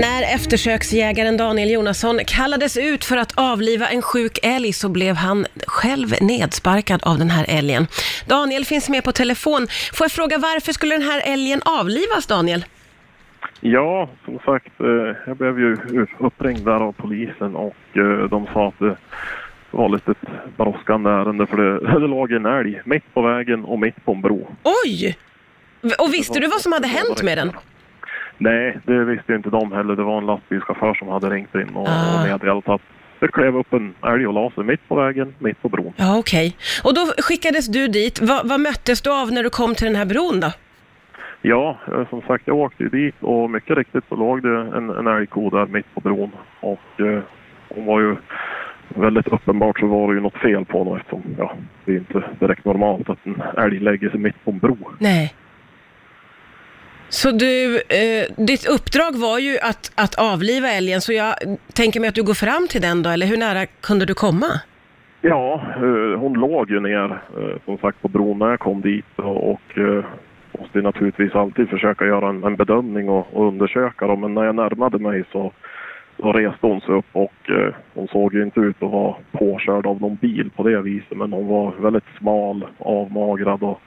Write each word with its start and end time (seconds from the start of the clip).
När 0.00 0.34
eftersöksjägaren 0.34 1.36
Daniel 1.36 1.70
Jonasson 1.70 2.20
kallades 2.26 2.76
ut 2.76 3.04
för 3.04 3.16
att 3.16 3.32
avliva 3.38 3.88
en 3.88 4.02
sjuk 4.02 4.38
älg 4.42 4.72
så 4.72 4.88
blev 4.88 5.16
han 5.16 5.46
själv 5.66 6.08
nedsparkad 6.20 7.02
av 7.02 7.18
den 7.18 7.30
här 7.30 7.46
älgen. 7.48 7.86
Daniel 8.28 8.64
finns 8.64 8.88
med 8.88 9.04
på 9.04 9.12
telefon. 9.12 9.66
Får 9.94 10.04
jag 10.04 10.12
fråga 10.12 10.38
varför 10.38 10.72
skulle 10.72 10.94
den 10.94 11.02
här 11.02 11.22
älgen 11.32 11.60
avlivas, 11.64 12.26
Daniel? 12.26 12.64
Ja, 13.60 14.08
som 14.24 14.38
sagt, 14.38 14.80
eh, 14.80 15.16
jag 15.26 15.36
blev 15.36 15.58
ju 15.58 15.76
uppringd 16.18 16.64
där 16.64 16.80
av 16.80 16.92
polisen 16.92 17.56
och 17.56 17.76
eh, 17.92 18.28
de 18.30 18.46
sa 18.52 18.68
att 18.68 18.78
det 18.78 18.96
var 19.70 19.88
lite 19.88 20.10
ett 20.10 20.56
brådskande 20.56 21.10
ärende 21.10 21.46
för 21.46 21.56
det, 21.56 21.92
det 22.00 22.06
låg 22.06 22.32
en 22.32 22.46
älg 22.46 22.82
mitt 22.84 23.14
på 23.14 23.22
vägen 23.22 23.64
och 23.64 23.78
mitt 23.78 24.04
på 24.04 24.12
en 24.12 24.20
bro. 24.20 24.48
Oj! 24.84 25.16
Och 25.98 26.14
visste 26.14 26.40
du 26.40 26.46
vad 26.46 26.60
som 26.60 26.72
hade 26.72 26.88
hänt 26.88 27.22
med 27.22 27.38
den? 27.38 27.52
Nej, 28.38 28.78
det 28.84 29.04
visste 29.04 29.34
inte 29.34 29.50
de 29.50 29.72
heller. 29.72 29.96
Det 29.96 30.02
var 30.02 30.18
en 30.18 30.26
lastbilschaufför 30.26 30.94
som 30.94 31.08
hade 31.08 31.30
ringt 31.30 31.54
in 31.54 31.68
och, 31.74 31.88
Ah. 31.88 32.20
och 32.22 32.28
meddelat 32.28 32.68
att 32.68 32.80
det 33.20 33.28
klev 33.28 33.56
upp 33.56 33.72
en 33.72 33.94
älg 34.06 34.26
och 34.26 34.32
la 34.34 34.50
sig 34.50 34.64
mitt 34.64 34.88
på 34.88 34.94
vägen, 34.94 35.34
mitt 35.38 35.62
på 35.62 35.68
bron. 35.68 35.92
Ja, 35.96 36.18
okej. 36.18 36.56
Och 36.84 36.94
då 36.94 37.00
skickades 37.22 37.66
du 37.68 37.88
dit. 37.88 38.20
Vad, 38.22 38.48
vad 38.48 38.60
möttes 38.60 39.02
du 39.02 39.10
av 39.22 39.32
när 39.32 39.42
du 39.42 39.50
kom 39.50 39.74
till 39.74 39.86
den 39.86 39.96
här 39.96 40.04
bron 40.06 40.40
då? 40.40 40.50
Ja, 41.42 41.78
eh, 41.92 42.08
som 42.08 42.22
sagt, 42.22 42.42
jag 42.46 42.56
åkte 42.56 42.82
ju 42.82 42.88
dit 42.88 43.14
och 43.20 43.50
mycket 43.50 43.76
riktigt 43.76 44.04
så 44.08 44.16
låg 44.16 44.42
det 44.42 44.56
en, 44.58 44.90
en 44.90 45.06
älgko 45.06 45.50
där 45.50 45.66
mitt 45.66 45.94
på 45.94 46.00
bron. 46.00 46.30
Och 46.60 47.00
eh, 47.00 47.20
hon 47.68 47.86
var 47.86 48.00
ju 48.00 48.16
väldigt 48.88 49.26
uppenbart 49.28 49.80
så 49.80 49.86
var 49.86 50.08
det 50.08 50.14
ju 50.14 50.20
något 50.20 50.36
fel 50.38 50.64
på 50.64 50.84
henne 50.84 50.96
eftersom 50.96 51.22
ja, 51.38 51.52
det 51.84 51.92
är 51.92 51.96
inte 51.96 52.22
direkt 52.40 52.64
normalt 52.64 53.10
att 53.10 53.26
en 53.26 53.42
älg 53.56 53.78
lägger 53.80 54.10
sig 54.10 54.20
mitt 54.20 54.44
på 54.44 54.50
en 54.50 54.58
bro. 54.58 54.76
Nej. 54.98 55.34
Så 57.08 57.30
du, 57.30 57.76
eh, 57.76 58.44
ditt 58.46 58.66
uppdrag 58.66 59.12
var 59.16 59.38
ju 59.38 59.58
att, 59.58 59.92
att 59.94 60.14
avliva 60.14 60.68
älgen, 60.68 61.00
så 61.00 61.12
jag 61.12 61.34
tänker 61.74 62.00
mig 62.00 62.08
att 62.08 62.14
du 62.14 62.22
går 62.22 62.34
fram 62.34 62.68
till 62.68 62.80
den 62.80 63.02
då, 63.02 63.10
eller 63.10 63.26
hur 63.26 63.36
nära 63.36 63.66
kunde 63.66 64.04
du 64.04 64.14
komma? 64.14 64.46
Ja, 65.20 65.62
eh, 65.76 66.18
hon 66.18 66.32
låg 66.32 66.70
ju 66.70 66.80
ner 66.80 67.04
eh, 67.38 67.56
som 67.64 67.78
sagt 67.78 68.02
på 68.02 68.08
bron 68.08 68.38
när 68.38 68.50
jag 68.50 68.60
kom 68.60 68.80
dit 68.80 69.04
och, 69.16 69.50
och 69.50 69.78
eh, 69.78 70.04
måste 70.58 70.80
naturligtvis 70.80 71.34
alltid 71.34 71.68
försöka 71.68 72.06
göra 72.06 72.28
en, 72.28 72.44
en 72.44 72.56
bedömning 72.56 73.08
och, 73.08 73.26
och 73.32 73.48
undersöka 73.48 74.06
dem. 74.06 74.20
Men 74.20 74.34
när 74.34 74.44
jag 74.44 74.54
närmade 74.54 74.98
mig 74.98 75.24
så, 75.32 75.52
så 76.16 76.32
reste 76.32 76.66
hon 76.66 76.80
sig 76.80 76.94
upp 76.94 77.06
och 77.12 77.50
eh, 77.50 77.74
hon 77.94 78.08
såg 78.08 78.34
ju 78.34 78.42
inte 78.42 78.60
ut 78.60 78.82
att 78.82 78.90
vara 78.90 79.14
påkörd 79.32 79.86
av 79.86 80.00
någon 80.00 80.16
bil 80.16 80.50
på 80.56 80.62
det 80.62 80.82
viset. 80.82 81.16
Men 81.16 81.32
hon 81.32 81.48
var 81.48 81.74
väldigt 81.80 82.16
smal, 82.18 82.66
avmagrad 82.78 83.62
och 83.62 83.80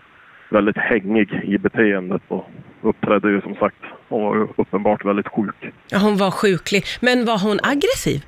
väldigt 0.50 0.78
hängig 0.78 1.42
i 1.44 1.58
beteendet 1.58 2.22
och 2.28 2.50
uppträdde 2.82 3.30
ju 3.30 3.42
som 3.42 3.56
sagt, 3.56 3.76
hon 4.10 4.24
var 4.24 4.36
ju 4.36 4.48
uppenbart 4.56 5.06
väldigt 5.06 5.28
sjuk. 5.28 5.56
Ja, 5.90 5.98
hon 5.98 6.18
var 6.18 6.32
sjuklig, 6.32 6.84
men 7.02 7.26
var 7.26 7.40
hon 7.44 7.60
aggressiv? 7.64 8.24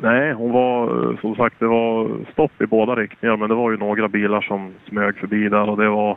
Nej, 0.00 0.32
hon 0.32 0.52
var 0.52 1.10
eh, 1.12 1.20
som 1.20 1.34
sagt, 1.36 1.56
det 1.58 1.66
var 1.66 2.10
stopp 2.32 2.62
i 2.62 2.66
båda 2.66 2.94
riktningar 2.94 3.36
men 3.36 3.48
det 3.48 3.54
var 3.54 3.70
ju 3.70 3.76
några 3.76 4.08
bilar 4.08 4.40
som 4.40 4.74
smög 4.88 5.16
förbi 5.18 5.48
där 5.48 5.70
och 5.70 5.76
det 5.76 5.88
var 5.88 6.16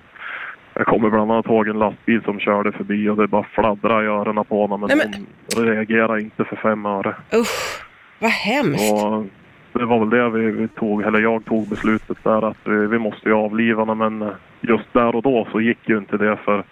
jag 0.74 0.86
kommer 0.86 1.10
bland 1.10 1.32
annat 1.32 1.46
ihåg 1.46 1.68
en 1.68 1.80
lastbil 1.80 2.22
som 2.24 2.40
körde 2.40 2.72
förbi 2.72 3.10
och 3.10 3.18
det 3.18 3.28
bara 3.28 3.44
fladdrade 3.44 4.04
i 4.04 4.08
öronen 4.08 4.46
på 4.46 4.62
honom 4.62 4.80
men, 4.80 4.90
Nej, 4.98 5.08
men- 5.12 5.26
hon 5.56 5.66
reagerade 5.76 6.22
inte 6.22 6.44
för 6.46 6.56
fem 6.56 6.86
öre. 6.86 7.16
Usch, 7.34 7.82
vad 8.20 8.32
hemskt. 8.32 8.94
Och 8.94 9.26
det 9.80 9.86
var 9.86 10.00
väl 10.00 10.10
det 10.10 10.30
vi, 10.30 10.52
vi 10.52 10.68
tog, 10.68 11.02
eller 11.02 11.20
jag 11.20 11.46
tog 11.46 11.70
beslutet 11.70 12.18
där 12.24 12.50
att 12.50 12.58
vi, 12.64 12.88
vi 12.88 13.00
måste 13.00 13.30
ju 13.30 13.36
avliva 13.36 13.86
henne 13.86 13.96
men 14.10 14.22
eh, 14.22 14.34
just 14.62 14.94
där 14.94 15.16
och 15.16 15.22
då 15.24 15.48
så 15.52 15.62
gick 15.62 15.90
ju 15.90 15.98
inte 15.98 16.18
det 16.18 16.38
för 16.46 16.64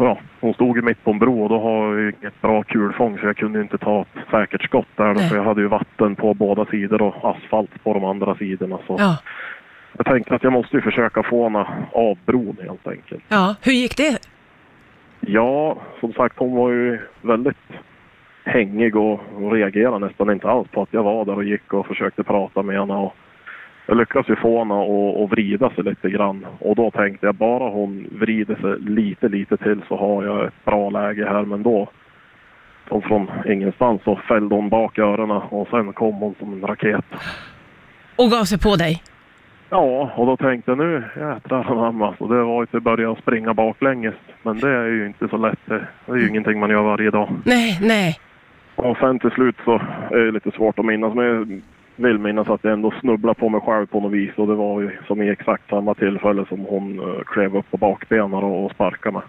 Ja, 0.00 0.18
hon 0.40 0.54
stod 0.54 0.76
ju 0.76 0.82
mitt 0.82 1.04
på 1.04 1.10
en 1.10 1.18
bro 1.18 1.42
och 1.42 1.48
då 1.48 1.60
har 1.60 1.86
jag 1.86 2.00
ju 2.00 2.12
inget 2.22 2.40
bra 2.40 2.62
kulfång 2.62 3.18
så 3.18 3.26
jag 3.26 3.36
kunde 3.36 3.60
inte 3.60 3.78
ta 3.78 4.00
ett 4.00 4.22
säkert 4.30 4.62
skott 4.62 4.86
där 4.96 5.14
då, 5.14 5.20
för 5.20 5.36
jag 5.36 5.44
hade 5.44 5.60
ju 5.60 5.68
vatten 5.68 6.16
på 6.16 6.34
båda 6.34 6.64
sidor 6.66 7.02
och 7.02 7.30
asfalt 7.30 7.84
på 7.84 7.94
de 7.94 8.04
andra 8.04 8.34
sidorna. 8.34 8.78
Så 8.86 8.96
Ja, 8.98 9.16
jag 9.96 10.06
tänkte 10.06 10.34
att 10.34 10.42
jag 10.42 10.52
måste 10.52 10.76
ju 10.76 10.82
försöka 10.82 11.22
få 11.22 11.44
henne 11.44 11.66
av 11.92 12.18
bron 12.26 12.56
helt 12.62 12.88
enkelt. 12.88 13.24
ja, 13.28 13.54
hur 13.62 13.72
gick 13.72 13.96
det? 13.96 14.18
Ja, 15.20 15.76
som 16.00 16.12
sagt 16.12 16.38
hon 16.38 16.56
var 16.56 16.70
ju 16.70 16.98
väldigt 17.22 17.56
hängig 18.44 18.96
och 18.96 19.20
och 19.36 19.52
reagerade 19.52 20.06
nästan 20.06 20.30
inte 20.30 20.48
alls 20.50 20.68
på 20.68 20.82
att 20.82 20.92
jag 20.92 21.02
var 21.02 21.24
där 21.24 21.34
och 21.36 21.44
gick 21.44 21.72
och 21.72 21.86
försökte 21.86 22.22
prata 22.22 22.62
med 22.62 22.78
henne. 22.78 22.94
Och 22.94 23.14
jag 23.88 23.96
lyckades 23.96 24.28
ju 24.28 24.36
få 24.36 24.58
henne 24.58 24.74
att, 24.74 25.22
att 25.22 25.30
vrida 25.30 25.70
sig 25.70 25.84
lite 25.84 26.10
grann 26.10 26.46
och 26.58 26.76
då 26.76 26.90
tänkte 26.90 27.26
jag 27.26 27.34
bara 27.34 27.70
hon 27.70 28.06
vrider 28.10 28.54
sig 28.54 28.80
lite, 28.80 29.28
lite 29.28 29.56
till 29.56 29.80
så 29.88 29.96
har 29.96 30.24
jag 30.24 30.46
ett 30.46 30.64
bra 30.64 30.90
läge 30.90 31.24
här. 31.24 31.42
Men 31.42 31.62
då, 31.62 31.88
från 32.88 33.30
ingenstans, 33.46 34.02
så 34.04 34.16
fällde 34.16 34.54
hon 34.54 34.68
bak 34.68 34.98
öronen 34.98 35.36
och 35.36 35.68
sen 35.68 35.92
kom 35.92 36.14
hon 36.14 36.34
som 36.38 36.52
en 36.52 36.68
raket. 36.68 37.04
Och 38.16 38.30
gav 38.30 38.44
sig 38.44 38.58
på 38.58 38.76
dig? 38.76 39.02
Ja, 39.70 40.10
och 40.16 40.26
då 40.26 40.36
tänkte 40.36 40.70
jag 40.70 40.78
nu 40.78 41.04
jädrar 41.16 41.72
anamma. 41.72 42.14
Så 42.18 42.26
det 42.26 42.42
var 42.42 42.62
ju 42.62 42.66
till 42.66 42.76
att 42.76 42.82
börja 42.82 43.14
springa 43.14 43.54
baklänges. 43.54 44.14
Men 44.42 44.60
det 44.60 44.70
är 44.70 44.86
ju 44.86 45.06
inte 45.06 45.28
så 45.28 45.36
lätt. 45.36 45.66
Det 45.66 46.12
är 46.12 46.16
ju 46.16 46.28
ingenting 46.28 46.60
man 46.60 46.70
gör 46.70 46.82
varje 46.82 47.10
dag. 47.10 47.28
Nej, 47.44 47.78
nej. 47.82 48.18
Och 48.74 48.96
sen 48.96 49.18
till 49.18 49.30
slut 49.30 49.56
så 49.64 49.80
är 50.10 50.24
det 50.24 50.30
lite 50.30 50.50
svårt 50.50 50.78
att 50.78 50.84
minnas. 50.84 51.14
Men 51.14 51.62
vill 51.98 52.18
minnas 52.18 52.48
att 52.48 52.64
jag 52.64 52.72
ändå 52.72 52.92
snubblade 53.00 53.40
på 53.40 53.48
mig 53.48 53.60
själv 53.60 53.86
på 53.86 54.00
något 54.00 54.12
vis. 54.12 54.30
Och 54.36 54.46
det 54.46 54.54
var 54.54 54.80
ju 54.80 54.90
som 55.06 55.22
i 55.22 55.30
exakt 55.30 55.68
samma 55.70 55.94
tillfälle 55.94 56.44
som 56.48 56.60
hon 56.60 57.00
uh, 57.00 57.22
klev 57.26 57.56
upp 57.56 57.70
på 57.70 57.76
bakbenen 57.76 58.34
och, 58.34 58.70
sparkade 58.70 59.12
mig. 59.12 59.22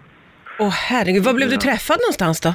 Åh 0.58 0.70
herregud, 0.88 1.24
var 1.24 1.34
blev 1.34 1.48
du 1.48 1.54
Ja. 1.54 1.60
träffad 1.60 1.98
någonstans 2.00 2.40
då? 2.40 2.54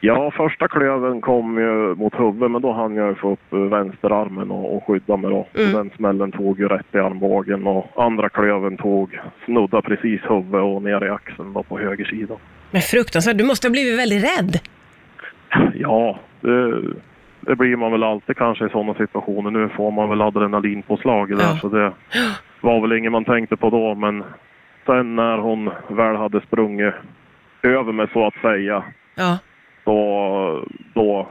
Ja, 0.00 0.30
första 0.30 0.68
klöven 0.68 1.20
kom 1.20 1.58
ju 1.58 1.94
mot 1.94 2.14
huvudet 2.20 2.50
men 2.50 2.62
då 2.62 2.72
hann 2.72 2.94
jag 2.96 3.18
få 3.18 3.32
upp 3.32 3.52
eh, 3.52 3.58
vänsterarmen 3.58 4.50
och, 4.50 4.76
och 4.76 4.84
skydda 4.86 5.16
mig 5.16 5.30
då. 5.30 5.46
Mm. 5.54 5.72
Den 5.72 5.90
smällen 5.96 6.32
tog 6.32 6.58
ju 6.58 6.68
rätt 6.68 6.94
i 6.94 6.98
armbågen 6.98 7.66
och 7.66 8.04
andra 8.04 8.28
klöven 8.28 8.76
tog, 8.76 9.18
snudda 9.44 9.82
precis 9.82 10.20
huvudet 10.28 10.62
och 10.62 10.82
ner 10.82 11.04
i 11.04 11.10
axeln 11.10 11.52
då 11.52 11.62
på 11.62 11.78
höger 11.78 12.04
sida. 12.04 12.34
Men 12.70 12.82
fruktansvärt, 12.82 13.38
du 13.38 13.44
måste 13.44 13.66
ha 13.68 13.72
blivit 13.72 13.98
väldigt 13.98 14.24
rädd. 14.24 14.60
Ja, 15.74 16.18
det, 16.40 16.82
det 17.46 17.56
blir 17.56 17.76
man 17.76 17.92
väl 17.92 18.02
alltid 18.02 18.36
kanske 18.36 18.66
i 18.66 18.68
sådana 18.68 18.94
situationer. 18.94 19.50
Nu 19.50 19.68
får 19.68 19.90
man 19.90 20.08
väl 20.08 20.22
adrenalinpåslag 20.22 21.28
där 21.36 21.44
Ja. 21.44 21.58
så 21.60 21.68
det 21.68 21.92
var 22.60 22.80
väl 22.80 22.92
inget 22.98 23.12
man 23.12 23.24
tänkte 23.24 23.56
på 23.56 23.70
då 23.70 23.94
men 23.94 24.24
sen 24.86 25.16
när 25.16 25.38
hon 25.38 25.70
väl 25.88 26.16
hade 26.16 26.40
sprungit 26.40 26.94
över 27.62 27.92
mig 27.92 28.06
så 28.12 28.26
att 28.26 28.34
säga 28.42 28.84
Ja. 29.14 29.38
då, 29.84 30.64
då, 30.94 31.28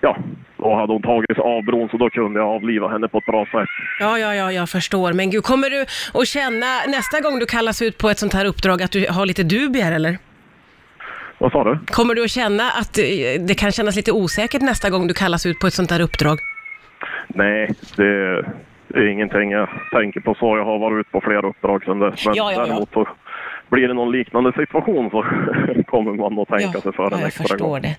ja, 0.00 0.16
då 0.56 0.74
hade 0.74 0.92
hon 0.92 1.02
tagit 1.02 1.34
sig 1.36 1.44
av 1.44 1.62
bron 1.64 1.88
så 1.88 1.96
då 1.96 2.10
kunde 2.10 2.40
jag 2.40 2.48
avliva 2.48 2.88
henne 2.88 3.08
på 3.08 3.18
ett 3.18 3.26
bra 3.26 3.44
sätt. 3.44 3.68
Ja, 4.00 4.18
ja, 4.18 4.34
ja, 4.34 4.52
jag 4.52 4.68
förstår. 4.68 5.12
Men 5.12 5.30
gud, 5.30 5.42
kommer 5.44 5.70
du 5.70 5.80
att 6.20 6.26
känna 6.28 6.66
nästa 6.88 7.20
gång 7.20 7.38
du 7.38 7.46
kallas 7.46 7.82
ut 7.82 7.98
på 7.98 8.10
ett 8.10 8.18
sånt 8.18 8.32
här 8.34 8.44
uppdrag 8.44 8.82
att 8.82 8.92
du 8.92 9.06
har 9.10 9.26
lite 9.26 9.42
dubier 9.42 9.92
eller? 9.92 10.18
Vad 11.38 11.52
sa 11.52 11.64
du? 11.64 11.78
Kommer 11.86 12.14
du 12.14 12.24
att 12.24 12.30
känna 12.30 12.70
att 12.70 12.98
eh, 12.98 13.04
det 13.40 13.54
kan 13.54 13.72
kännas 13.72 13.96
lite 13.96 14.12
osäkert 14.12 14.62
nästa 14.62 14.90
gång 14.90 15.06
du 15.06 15.14
kallas 15.14 15.46
ut 15.46 15.58
på 15.58 15.66
ett 15.66 15.74
sånt 15.74 15.90
här 15.90 16.00
uppdrag? 16.00 16.38
Nej, 17.28 17.74
det, 17.96 18.42
det 18.88 18.98
är 18.98 19.06
ingenting 19.08 19.50
jag 19.50 19.68
tänker 19.92 20.20
på 20.20 20.34
så. 20.34 20.56
Jag 20.56 20.64
har 20.64 20.78
varit 20.78 21.00
ute 21.00 21.10
på 21.10 21.20
flera 21.20 21.48
uppdrag 21.48 21.84
sedan 21.84 21.98
dess. 21.98 22.26
Men 22.26 22.34
Ja, 22.34 22.52
ja, 22.52 22.58
ja. 22.58 22.66
däremot 22.66 22.92
så 22.92 23.08
blir 23.70 23.88
det 23.88 23.94
någon 23.94 24.12
liknande 24.12 24.52
situation 24.52 25.10
så 25.10 25.22
kommer 25.86 26.12
man 26.12 26.38
att 26.38 26.48
tänka 26.48 26.80
sig 26.80 26.92
för 26.92 27.02
ja, 27.02 27.10
en 27.12 27.18
jag 27.18 27.26
extra 27.28 27.42
förstår 27.42 27.68
gång. 27.68 27.82
det. 27.82 27.96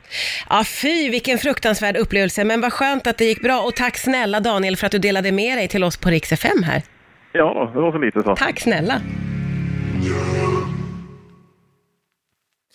Ja, 0.50 0.64
fy 0.82 1.10
vilken 1.10 1.38
fruktansvärd 1.38 1.98
upplevelse, 1.98 2.44
men 2.44 2.62
vad 2.62 2.74
skönt 2.74 3.08
att 3.08 3.18
det 3.18 3.26
gick 3.26 3.42
bra. 3.44 3.60
Och 3.62 3.76
tack 3.76 3.98
snälla 3.98 4.40
Daniel 4.40 4.76
för 4.78 4.86
att 4.86 4.92
du 4.92 4.98
delade 5.00 5.32
med 5.32 5.58
dig 5.58 5.68
till 5.68 5.84
oss 5.84 5.98
på 5.98 6.10
Rix 6.10 6.32
FM 6.32 6.64
här. 6.64 6.82
Ja, 7.32 7.72
det 7.74 7.80
var 7.82 7.92
så 7.92 7.98
lite 7.98 8.24
så. 8.24 8.36
Tack 8.36 8.60
snälla. 8.60 8.94